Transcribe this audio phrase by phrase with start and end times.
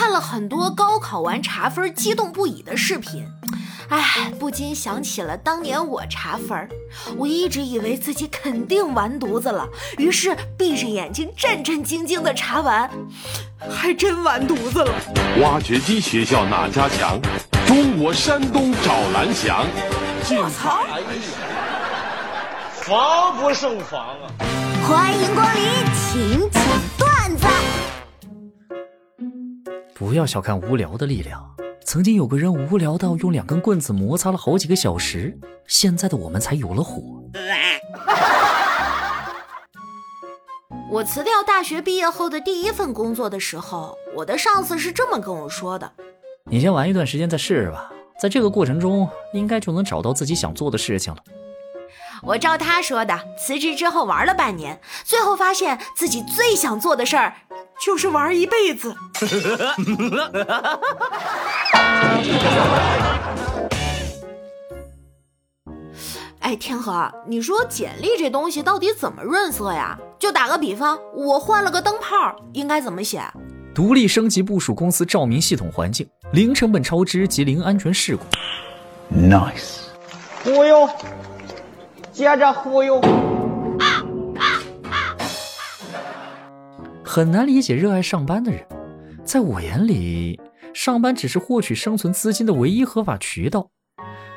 [0.00, 3.22] 看了很多高考完查分激动不已的视频，
[3.90, 6.66] 哎，不禁想起了当年我查分，
[7.18, 9.68] 我一直以为自己肯定完犊子了，
[9.98, 12.90] 于是闭着眼睛战战兢兢地查完，
[13.70, 14.90] 还真完犊子了。
[15.42, 17.20] 挖掘机学校哪家强？
[17.66, 19.66] 中国山东找蓝翔。
[20.30, 20.80] 我操！
[22.72, 24.32] 防不胜防啊！
[24.88, 25.62] 欢迎光临，
[25.94, 26.62] 请讲
[26.96, 27.09] 段子。
[30.00, 31.44] 不要小看无聊的力量。
[31.84, 37.02] 曾经有个人无聊到用两根棍子摩擦了好几个小时，现在的我们才有了火。
[40.90, 45.92] 我辞掉大学毕业后的第一份工作的时候，我的上司是这么跟我说的
[46.50, 51.22] ：“你先玩一段时间再试试吧，在这个过程中应该就能找到自己想做的事情了。”
[52.22, 57.34] 我照他说的，辞职之后玩了半年，最后发现自己最想做的事儿
[57.84, 58.94] 就是玩一辈子。
[66.40, 69.96] 哎，天河，你说简历这东西到底怎么润色呀？
[70.18, 73.22] 就打个比方，我换了个灯泡，应该怎么写？
[73.74, 78.24] 独立升级部署公司照明系统环境，零成本超支及零安全事故。
[79.14, 79.82] Nice，
[80.42, 80.88] 忽悠。
[82.12, 83.00] 接着忽悠，
[87.10, 88.64] 很难理解热爱上班的人。
[89.24, 90.40] 在我眼里，
[90.72, 93.68] 上班只是获取生存资金的唯一合法渠道。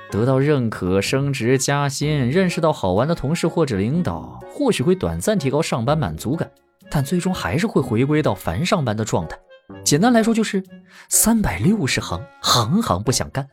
[0.09, 6.49] 得到认可、升职加薪、认识到好玩的同事或者领导，或许会短暂提高上班满足感，
[6.89, 9.37] 但最终还是会回归到烦上班的状态。
[9.83, 10.63] 简单来说，就是
[11.09, 13.47] 三百六十行，行行不想干。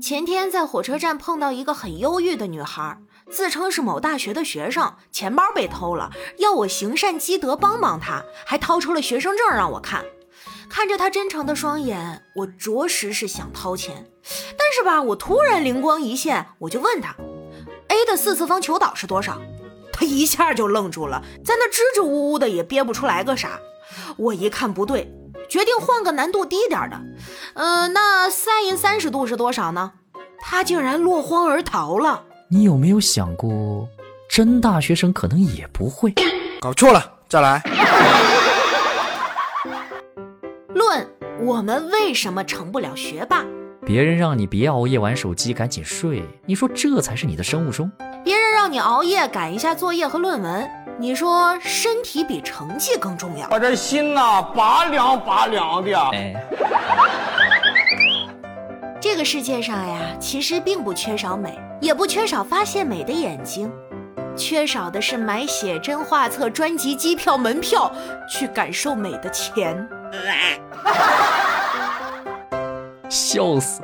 [0.00, 2.98] 前天在火车站碰到一个很忧郁的女孩，
[3.30, 10.04] 自称是某大学的学生，钱包被偷了，要我行善积德帮帮他，还掏出了学生证让我看。
[10.68, 14.06] 看着他真诚的双眼，我着实是想掏钱，
[14.56, 17.14] 但是吧，我突然灵光一现，我就问他
[17.88, 19.40] ：“A 的四次方求导是多少？”
[19.92, 23.60] 他一下就愣住了，在那支支吾吾的也憋不出来个啥。
[24.16, 25.10] 我一看不对。
[25.46, 26.98] 决定换个难度低点的，
[27.54, 29.92] 嗯，那 sin 三十度是多少呢？
[30.40, 32.24] 他竟然落荒而逃了。
[32.54, 33.88] 你有没有想过，
[34.28, 36.14] 真大学生可能也不会？
[36.60, 37.60] 搞错了，再来。
[40.72, 41.04] 论
[41.40, 43.44] 我们为什么成不了学霸？
[43.84, 47.90] 别人让你别熬夜玩手机，赶紧睡，你说这才是你的生物钟。
[48.22, 50.70] 别人让你熬夜赶一下作业和论文。
[50.96, 53.48] 你说身体比成绩更重要？
[53.50, 55.98] 我这心呐，拔凉拔凉的。
[56.12, 56.36] 哎，
[59.00, 63.70] 这个世界上呀，其实并不缺少美，也不缺少发现美的眼睛，
[64.34, 67.92] 缺少的是买写真画册、专辑、机票、门票
[68.26, 69.86] 去感受美的钱。
[73.10, 73.82] 笑死！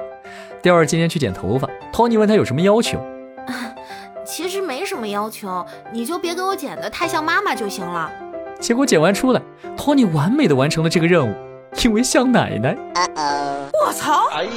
[0.62, 2.99] 第二今天去剪头发，Tony 问他有什么要求。
[4.25, 8.11] 其实没什么要求，你就别给我剪的太像妈妈就行了。
[8.59, 9.43] 结果剪完出来，
[9.77, 11.34] 托尼完美的完成了这个任务，
[11.84, 12.75] 因为像奶奶。
[13.87, 14.27] 我操！
[14.32, 14.50] 哎呀，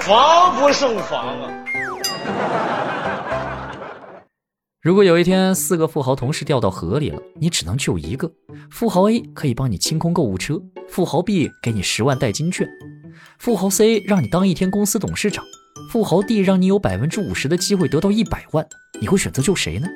[0.00, 1.50] 防不胜防啊！
[4.86, 8.30] 如果有一天四个富豪同时掉到河里了，你只能救一个。
[8.70, 12.68] 富豪 A 可以帮你清空购物车，富豪 B 给你十万代金券，
[13.36, 15.44] 富豪 C 让你当一天公司董事长。
[15.90, 18.64] 富豪 D 让你有百分之五十的机会得到一百万，
[19.00, 19.88] 你会选择救谁呢？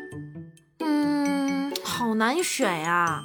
[0.81, 3.23] 嗯，好难选呀。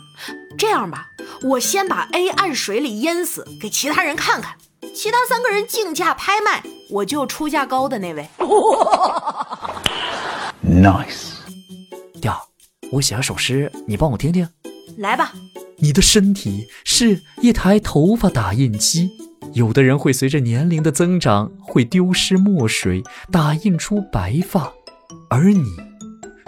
[0.59, 1.07] 这样吧，
[1.41, 4.55] 我先把 A 按水里淹死，给其他人看看。
[4.93, 6.61] 其他三个人竞价拍卖，
[6.91, 8.29] 我就出价高的那位。
[10.63, 11.33] Nice。
[12.91, 14.47] 我写了首诗，你帮我听听。
[14.97, 15.33] 来吧。
[15.77, 19.09] 你的身体是一台头发打印机。
[19.53, 24.71] 有的人会随着年龄的增长，会丢失墨水，打印出白发，
[25.29, 25.65] 而你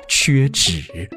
[0.07, 1.09] 缺纸。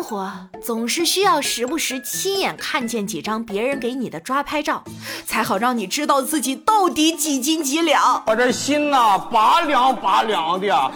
[0.00, 0.32] 生活
[0.62, 4.82] 总是需要时不时亲眼看见几张别人给你的抓拍照，
[5.26, 8.24] 才好让你知道自己到底几斤几两。
[8.26, 10.92] 我这心呐，拔凉拔凉的。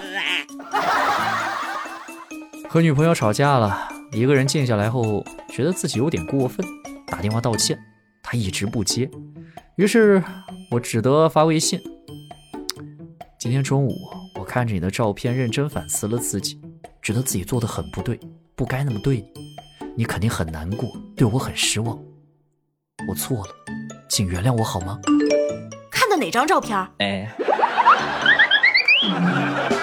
[2.67, 3.91] 和女朋友吵架了。
[4.11, 6.67] 一个人静下来后，觉得自己有点过分，
[7.07, 7.79] 打电话道歉，
[8.23, 9.11] 她一直不接，
[9.77, 10.25] 于是
[10.71, 11.79] 我只得发微信。
[13.39, 13.95] 今天中午，
[14.41, 16.59] 我看着你的照片，认真反思了自己，
[17.03, 18.19] 觉得自己做的很不对，
[18.57, 19.33] 不该那么对你，
[19.97, 21.99] 你肯定很难过，对我很失望，
[23.09, 23.53] 我错了，
[24.09, 25.01] 请原谅我好吗？
[25.91, 26.79] 看的哪张照片？
[26.99, 27.35] 哎。
[29.03, 29.74] 义。